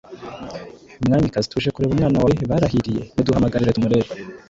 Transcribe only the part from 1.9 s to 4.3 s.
umwana wawe barahiriye muduhamagarire tumurebe!"